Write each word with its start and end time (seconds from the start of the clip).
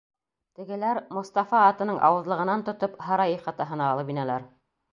Тегеләр, 0.59 0.99
Мостафа 1.17 1.59
атының 1.67 2.01
ауыҙлығынан 2.09 2.65
тотоп, 2.71 2.99
һарай 3.11 3.37
ихатаһына 3.39 3.93
алып 3.95 4.13
инәләр. 4.17 4.53